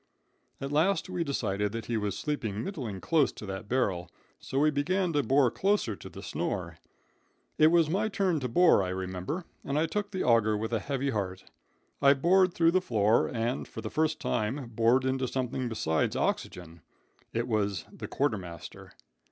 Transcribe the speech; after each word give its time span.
"At 0.59 0.71
last 0.71 1.11
we 1.11 1.23
decided 1.23 1.73
that 1.73 1.85
he 1.85 1.95
was 1.95 2.17
sleeping 2.17 2.63
middling 2.63 2.99
close 3.01 3.31
to 3.33 3.45
that 3.45 3.69
barrel, 3.69 4.09
so 4.39 4.57
we 4.57 4.71
began 4.71 5.13
to 5.13 5.21
bore 5.21 5.51
closer 5.51 5.95
to 5.95 6.09
the 6.09 6.23
snore. 6.23 6.79
It 7.59 7.67
was 7.67 7.87
my 7.87 8.09
turn 8.09 8.39
to 8.39 8.47
bore, 8.49 8.81
I 8.81 8.89
remember, 8.89 9.45
and 9.63 9.77
I 9.77 9.85
took 9.85 10.09
the 10.09 10.23
auger 10.23 10.57
with 10.57 10.73
a 10.73 10.79
heavy 10.79 11.11
heart. 11.11 11.43
I 12.01 12.15
bored 12.15 12.55
through 12.55 12.71
the 12.71 12.81
floor, 12.81 13.27
and 13.29 13.67
for 13.67 13.81
the 13.81 13.91
first 13.91 14.19
time 14.19 14.71
bored 14.73 15.05
into 15.05 15.27
something 15.27 15.69
besides 15.69 16.15
oxygen. 16.15 16.81
It 17.31 17.47
was 17.47 17.85
the 17.91 18.07
quartermaster. 18.07 18.93